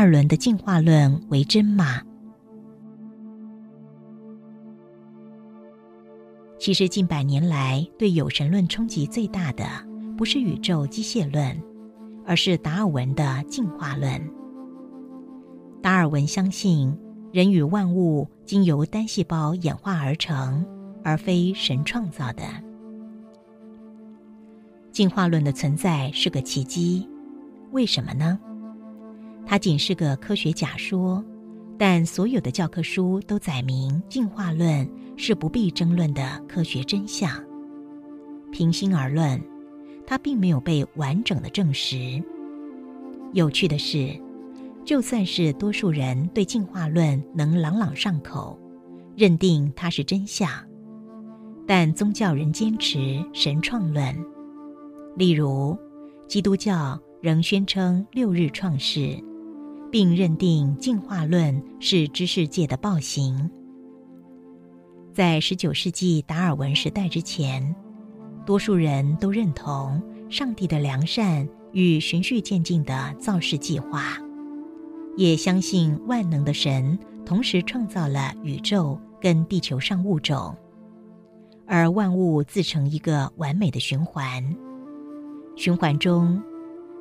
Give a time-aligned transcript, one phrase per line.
[0.00, 2.00] 二轮的进化论为真吗？
[6.56, 9.64] 其实近百年来对有神论冲击最大的，
[10.16, 11.60] 不是宇宙机械论，
[12.24, 14.22] 而是达尔文的进化论。
[15.82, 16.96] 达尔文相信
[17.32, 20.64] 人与万物经由单细胞演化而成，
[21.02, 22.44] 而非神创造的。
[24.92, 27.04] 进化论的存在是个奇迹，
[27.72, 28.38] 为什么呢？
[29.50, 31.24] 它仅是个科学假说，
[31.78, 37.30] 但所有的教科书都载明进化论是不必争论的科学真相。
[38.52, 39.40] 平心而论，
[40.06, 42.22] 它并没有被完整的证实。
[43.32, 44.14] 有趣的是，
[44.84, 48.60] 就算是多数人对进化论能朗朗上口，
[49.16, 50.50] 认定它是真相，
[51.66, 54.14] 但宗教人坚持神创论。
[55.16, 55.74] 例如，
[56.26, 59.18] 基督教仍宣称六日创世，
[59.90, 63.50] 并认定进化论是知识界的暴行。
[65.12, 67.74] 在十九世纪达尔文时代之前，
[68.46, 70.00] 多数人都认同
[70.30, 74.18] 上帝的良善与循序渐进的造世计划，
[75.16, 80.56] 也相信万能的神同时创造了宇宙跟地球上物种，
[81.66, 84.56] 而万物自成一个完美的循环。
[85.56, 86.40] 循环中，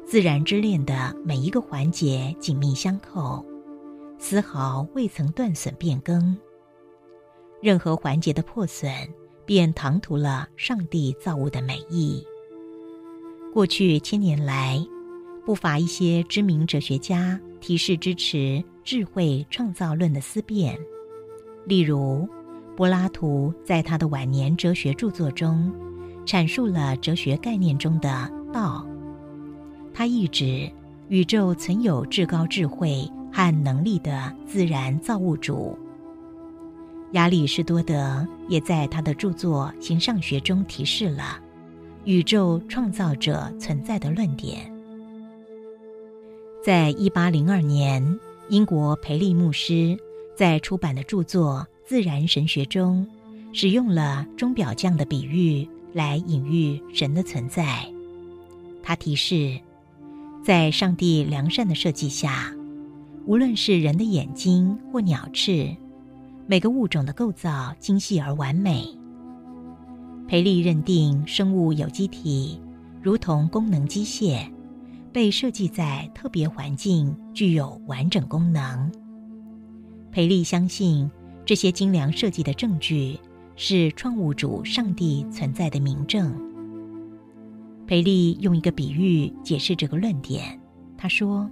[0.08, 3.46] 自然之链的每一个环节紧密相扣，
[4.18, 6.38] 丝毫未曾断损变更。
[7.62, 8.90] 任何环节的破损，
[9.46, 12.26] 便唐突了上帝造物的美意。
[13.54, 14.82] 过去千年来，
[15.46, 20.80] 不乏一些知名哲学家提示支持智慧创造论的思辨，
[21.66, 22.26] 例如
[22.78, 25.70] 柏拉图在他的晚年哲学著作中，
[26.26, 28.32] 阐述了哲学概念中的。
[28.54, 28.88] 道，
[29.98, 30.72] 它意指
[31.10, 35.76] 宇宙存有至高智慧和能力的自然造物主。
[37.14, 41.40] 亚里士多德也在他的著作《形上学》中提示了
[42.06, 44.72] 宇宙创造者存在的论点。
[46.64, 48.20] 在一八零二年，
[48.50, 49.98] 英国培利牧师
[50.36, 53.08] 在出版的著作《自然神学》中，
[53.52, 57.84] 使用了钟表匠的比喻来隐喻神的存在。
[58.84, 59.60] 他提示，
[60.48, 62.54] 在上帝良善的设计下，
[63.26, 65.76] 无论是人的眼睛或鸟翅，
[66.46, 68.88] 每个物种的构造精细而完美。
[70.26, 72.62] 培利认定生物有机体
[73.02, 74.50] 如同功能机械，
[75.12, 78.90] 被设计在特别环境，具有完整功能。
[80.14, 81.12] 培利相信
[81.46, 83.20] 这些精良设计的证据
[83.58, 86.34] 是创物主上帝存在的明证。
[87.88, 90.60] 培利用一个比喻解释这个论点。
[90.98, 91.50] 他说：“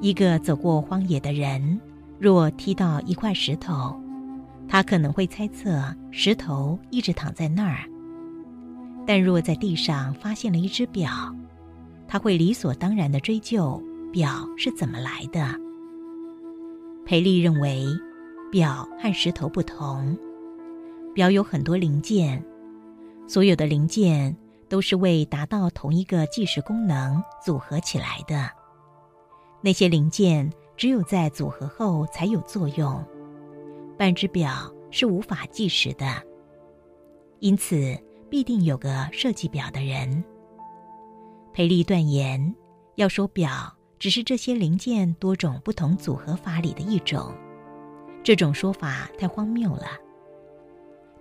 [0.00, 1.78] 一个走过荒野的人，
[2.18, 3.94] 若踢到一块石头，
[4.66, 7.86] 他可能会猜测石头一直躺在那儿；
[9.06, 11.10] 但若在地上发现了一只表，
[12.06, 15.54] 他会理所当然的追究表是怎么来的。”
[17.04, 17.84] 培利认为，
[18.50, 20.16] 表和石头不同，
[21.14, 22.42] 表有很多零件，
[23.26, 24.34] 所有的零件。
[24.68, 28.50] 都是为达到同一个计时功能组合起来的。
[29.60, 33.04] 那些零件只有在组合后才有作用。
[33.96, 36.06] 半只表是无法计时的，
[37.40, 37.98] 因此
[38.30, 40.22] 必定有个设计表的人。
[41.52, 42.54] 培利断言，
[42.94, 47.34] 要说表只是这些零件多种不同组合法里的一种，
[48.22, 49.86] 这种说法太荒谬了。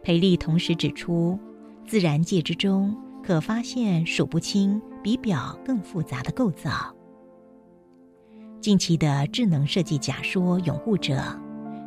[0.04, 1.40] 培利同时指出，
[1.88, 2.96] 自然界之中。
[3.24, 6.94] 可发现数不清比表更复杂的构造。
[8.62, 11.22] 近期的智能设计假说拥护者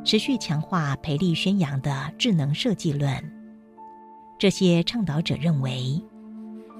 [0.05, 3.11] 持续强化培利宣扬的智能设计论。
[4.38, 6.03] 这些倡导者认为，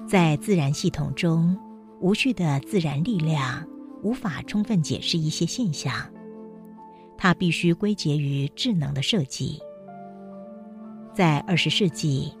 [0.07, 1.57] 在自然系统中，
[1.99, 3.67] 无序的自然力量
[4.01, 5.93] 无法充分解释一些现象，
[7.17, 9.59] 它必须归结于智能的设计。
[11.13, 12.33] 在二十世纪，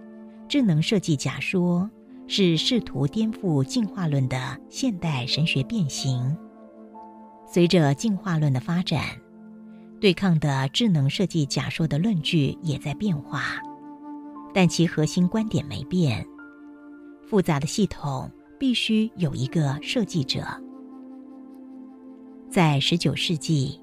[0.47, 1.89] 智能设计假说。
[2.33, 6.33] 是试图颠覆进化论的现代神学变形。
[7.45, 9.03] 随着进化论的发展，
[9.99, 13.59] 对抗的智能设计假说的论据也在变化，
[14.53, 16.25] 但其核心观点没变：
[17.27, 20.41] 复杂的系统必须有一个设计者。
[22.49, 23.77] 在十九世纪，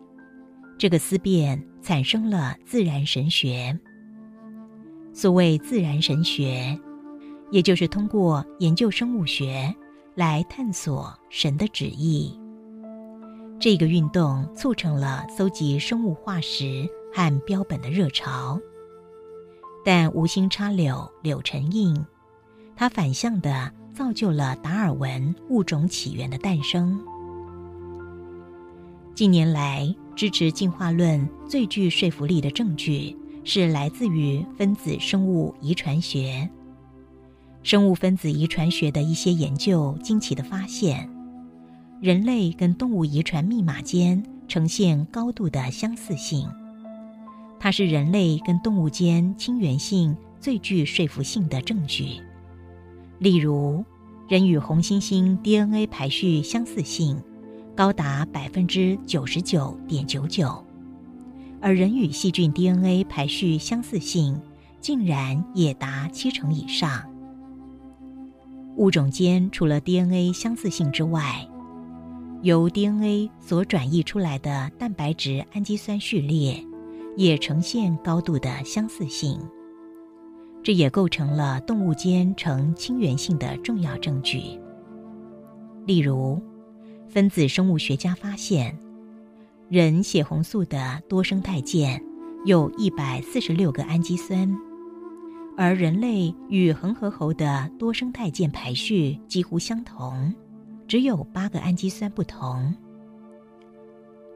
[0.78, 3.78] 这个思辨产生了自然神学。
[5.12, 6.80] 所谓自然神学。
[7.50, 9.74] 也就是通过研究生物学
[10.14, 12.38] 来探索神的旨意。
[13.60, 18.60] 这个运动促成了搜集生物化石和标本的热潮。
[19.84, 21.96] 但无心插柳，柳成荫，
[22.76, 27.00] 它反向的造就了达尔文物种起源的诞生。
[29.14, 36.48] 近年来，支持进化论最具说服力的证据是来自于分子生物遗传学。
[37.68, 41.06] 生物分子遗传学的一些研究惊奇的发现，
[42.00, 46.48] 人类跟动物遗传密码间呈现高度的相似性。
[47.60, 52.22] 它是人类跟动物间亲缘性最具说服性的证据。
[53.18, 53.84] 例如，
[54.30, 57.22] 人与红猩猩 DNA 排序相似性
[57.76, 60.64] 高达百分之九十九点九九，
[61.60, 64.40] 而人与细菌 DNA 排序相似性
[64.80, 67.04] 竟然也达七成以上。
[68.78, 71.46] 物种间除了 DNA 相似性之外，
[72.40, 76.64] 由 DNA 所转译出来的蛋白质氨基酸序列。
[77.16, 79.40] 也呈现高度的相似性，
[80.62, 84.40] 这也构成了动物间呈亲缘性的重要证据。
[85.84, 86.40] 例如，
[87.08, 88.78] 分子生物学家发现，
[89.68, 92.00] 人血红素的多生态键
[92.44, 94.48] 有一百四十六个氨基酸，
[95.60, 100.32] 而人类与恒河猴的多生态键排序几乎相同，
[100.86, 102.72] 只有八个氨基酸不同。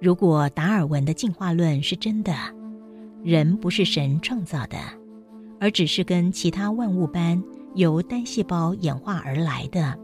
[0.01, 2.35] 如果达尔文的进化论是真的，
[3.23, 4.77] 人不是神创造的，
[5.61, 7.41] 而只是跟其他万物般
[7.77, 9.97] 由单细胞演化而来的。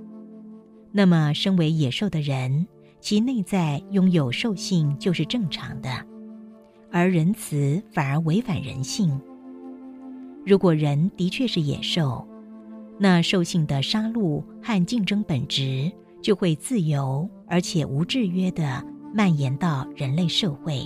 [0.92, 2.64] 那么，身为野兽的人，
[3.00, 5.90] 其内在拥有兽性就是正常的，
[6.92, 9.20] 而仁慈反而违反人性。
[10.48, 12.26] 如果人的确是野兽，
[12.96, 15.92] 那兽性的杀戮和竞争本质
[16.22, 20.82] 就会自由而且无制约的蔓延到人类社会。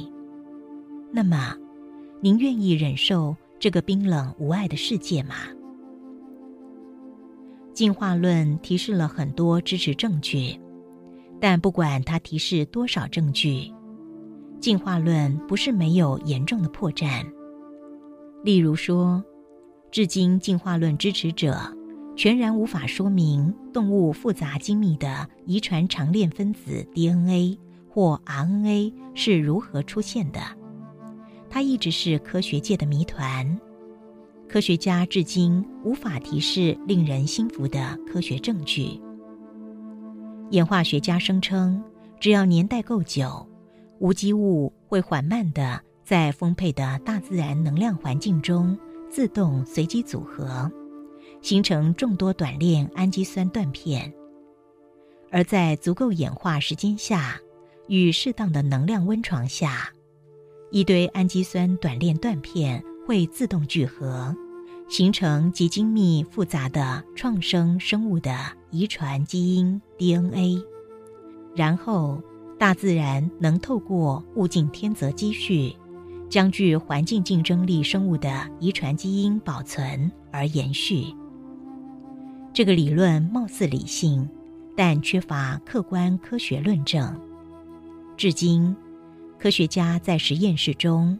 [1.12, 1.56] 那么，
[2.20, 5.36] 您愿意忍受这个冰冷无爱的世界吗？
[7.72, 10.58] 进化论提示了很多支持证据，
[11.40, 13.72] 但不管它提示多少证据，
[14.58, 17.24] 进化论不是没有严重的破绽。
[18.42, 19.22] 例如说，
[19.92, 21.54] 至今进化论支持者
[22.16, 27.58] 全然无法说明动物复杂精密的遗传长链分子 DNA
[27.90, 30.40] 或 RNA 是如何出现的。
[31.50, 33.60] 它一直是科学界的谜团，
[34.48, 38.98] 科学家至今无法提示令人心服的科学证据。
[40.52, 41.82] 演化学家声称，
[42.18, 43.46] 只要年代够久，
[43.98, 48.78] 无机物会缓慢的在丰沛的大自然能量环境中
[49.12, 50.72] 自动随机组合，
[51.42, 54.10] 形成众多短链氨基酸断片，
[55.30, 57.38] 而在足够演化时间下，
[57.88, 59.92] 与适当的能量温床下。
[60.70, 64.34] 一堆氨基酸短链断片会自动聚合，
[64.88, 68.34] 形成极精密复杂的创生生物的
[68.70, 70.64] 遗传基因 DNA。
[71.54, 72.18] 然后，
[72.58, 75.76] 大自然能透过物竞天择积蓄，
[76.32, 81.04] 将具环境竞争力生物的遗传基因保存而延续。
[82.54, 84.26] 这个理论貌似理性，
[84.74, 87.20] 但缺乏客观科学论证。
[88.16, 88.74] 至今。
[89.38, 91.18] 科学家在实验室中，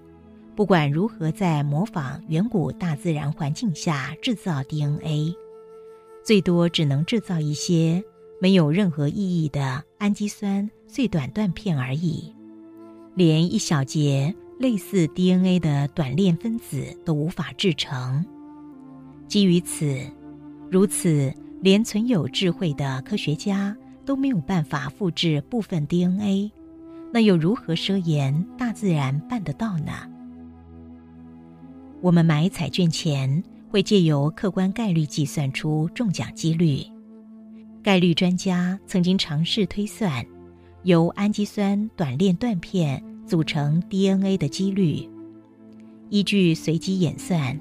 [0.54, 5.34] 不管如何在模仿远古大自然环境下制造 DNA，
[6.24, 8.00] 最多只能制造一些
[8.40, 12.32] 没有任何意义的氨基酸最短断片而已，
[13.16, 18.24] 连一小节类似 DNA 的短链分子都无法制成。
[19.26, 19.98] 基于此，
[20.70, 26.50] 如此连存有智慧的科学家都没有办法复制部分 DNA。
[27.12, 29.92] 那又如何奢言大自然办得到呢？
[32.00, 36.82] 我们买彩券前会借由客观概率计算出中奖几率。
[37.82, 40.24] 概率专家曾经尝试推算
[40.84, 45.08] 由氨基酸短链断片组成 DNA 的几率。
[46.10, 47.58] 依据随机演算，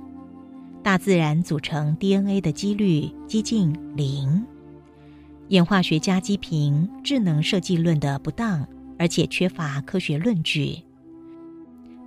[0.83, 4.45] 大自然组成 DNA 的几率接近零。
[5.47, 8.67] 演化学家批评智能设计论的不当。
[8.99, 10.77] 而且缺乏科学论据，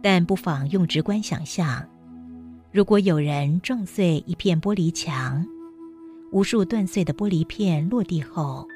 [0.02, 1.82] 但不妨用直观想象：
[2.70, 5.42] 如果有人撞碎一片玻璃墙，
[6.32, 8.68] 无数断碎的玻璃片落地后，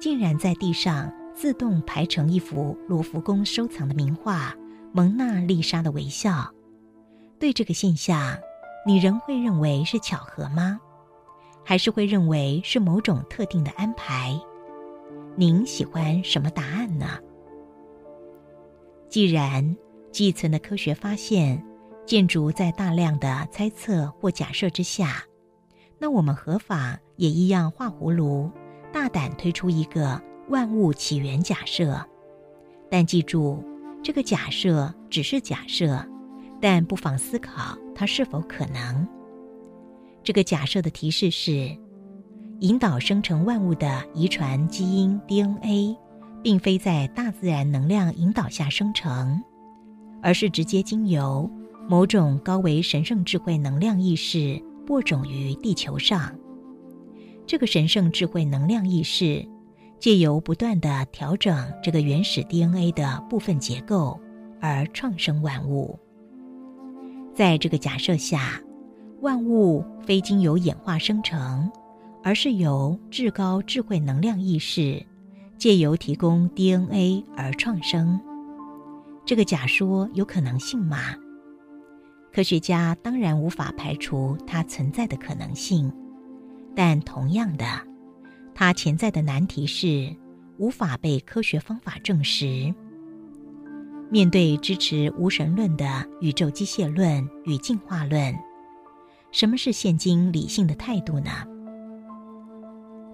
[0.00, 4.52] 竟然在地上自动排成一幅卢浮宫收藏的名画
[4.90, 6.30] 《蒙娜丽莎的微笑》。
[7.38, 8.38] 对这个现象，
[8.86, 10.80] 你仍会认为是巧合吗？
[11.62, 14.34] 还是会认为是某种特定的安排？
[15.34, 17.06] 您喜欢什么答案呢？
[19.10, 19.76] 既然
[20.10, 21.62] 寄存的科学发现
[22.06, 25.22] 建筑在大量的猜测或假设之下，
[25.98, 28.50] 那我们何妨也一样画葫芦，
[28.90, 32.04] 大胆推出一个万物起源假设？
[32.88, 33.62] 但记住，
[34.02, 36.04] 这个假设只是假设，
[36.60, 39.06] 但不妨思考它是否可能。
[40.22, 41.76] 这个假设的提示是：
[42.60, 45.96] 引导生成万物的遗传基因 DNA，
[46.42, 49.42] 并非在大自然能量引导下生成，
[50.22, 51.50] 而是直接经由
[51.88, 56.32] 某种高维神圣智慧能量意识播种于地球上。
[57.46, 59.44] 这个神圣智慧能量意识。
[59.98, 64.20] 借由不断的调整这个原始 DNA 的部分结构
[64.60, 65.98] 而创生万物。
[67.34, 68.60] 在这个假设下，
[69.20, 71.70] 万物非经由演化生成，
[72.22, 75.04] 而是由至高智慧能量意识
[75.58, 78.20] 借由提供 DNA 而创生。
[79.24, 81.14] 这个假说有可能性吗？
[82.32, 85.90] 科学家当然无法排除它存在的可能性，
[86.74, 87.64] 但同样的。
[88.58, 90.16] 它潜在的难题是
[90.56, 92.74] 无法被科学方法证实。
[94.10, 95.84] 面对支持无神论的
[96.22, 98.34] 宇宙机械论与进化论，
[99.30, 101.30] 什么是现今理性的态度呢？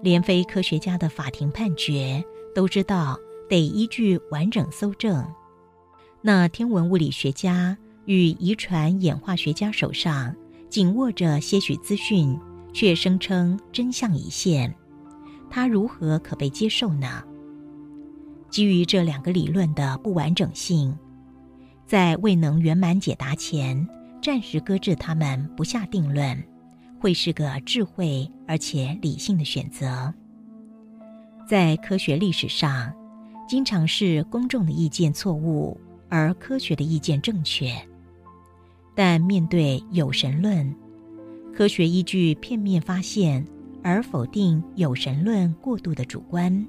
[0.01, 2.23] 连非科学家的法庭判决
[2.55, 3.19] 都知道
[3.49, 5.27] 得依据完整搜证，
[6.21, 10.33] 那天文物理学家与遗传演化学家手上
[10.69, 12.39] 紧握着些许资讯，
[12.71, 14.73] 却声称真相已现。
[15.55, 17.23] 它如何可被接受呢？
[18.49, 20.97] 基于这两个理论的不完整性，
[21.85, 23.87] 在未能圆满解答前，
[24.19, 26.43] 暂时搁置它们，不下定论，
[26.99, 30.11] 会是个智慧而且理性的选择。
[31.47, 32.91] 在科学历史上，
[33.47, 35.79] 经常是公众的意见错误，
[36.09, 37.71] 而科学的意见正确。
[38.95, 40.75] 但面对有神论，
[41.55, 43.45] 科学依据片面发现。
[43.83, 46.65] 而否定有神论过度的主观，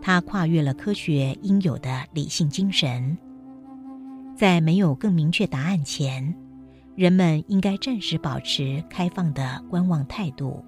[0.00, 3.16] 它跨越了科学应有的理性精神。
[4.34, 6.34] 在没有更明确答案前，
[6.96, 10.64] 人们应该暂时保持开放的观望态度。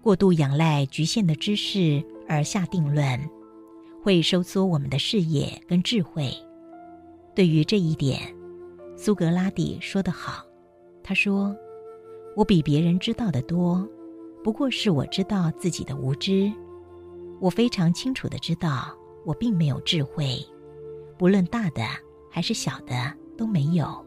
[0.00, 3.20] 过度仰赖局限的知识而下定论，
[4.02, 6.32] 会收缩我们的视野跟智慧。
[7.34, 8.20] 对于这一点，
[8.96, 10.44] 苏格拉底说得好，
[11.02, 11.54] 他说。
[12.34, 13.86] 我比别人知道的多，
[14.42, 16.50] 不过是我知道自己的无知。
[17.40, 18.96] 我非常清楚的知道，
[19.26, 20.38] 我并没有智慧，
[21.18, 21.82] 不论大的
[22.30, 22.94] 还是小的
[23.36, 24.04] 都没有。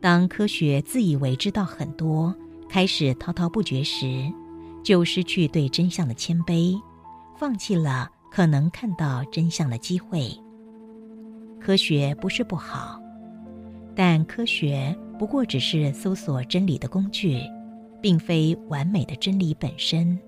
[0.00, 2.34] 当科学自以为知道很多，
[2.68, 4.32] 开始滔滔不绝时，
[4.84, 6.80] 就失去对真相的谦卑，
[7.36, 10.30] 放弃了可能看到真相的机会。
[11.60, 13.00] 科学不是不好，
[13.96, 14.96] 但科学。
[15.20, 17.42] 不过只是搜索真理的工具，
[18.00, 20.18] 并非完美的真理本身。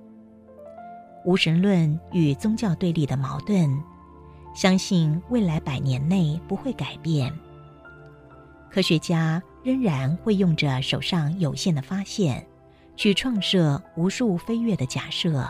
[1.25, 3.83] 无神论与宗教对立的矛盾，
[4.55, 7.33] 相信未来百年内不会改变。
[8.71, 12.47] 科学家仍然会用着手上有限的发现，
[12.95, 15.43] 去创设无数飞跃的假设，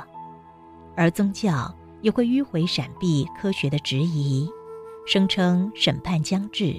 [0.96, 4.48] 而宗教也会迂回闪避科学的质疑，
[5.04, 6.76] 声称审判将至。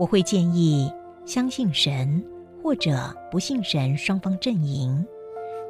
[0.00, 0.92] 我会建议。
[1.24, 2.22] 相信神
[2.62, 5.04] 或者不信神，双方阵营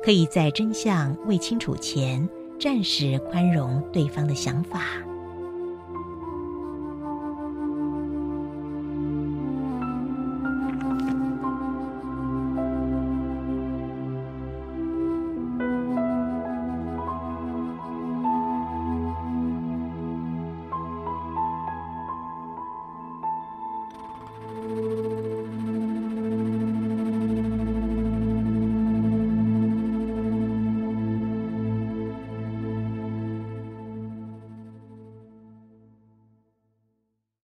[0.02, 2.28] 可以在真相未清楚前
[2.59, 4.80] 暂时宽容对方的想法。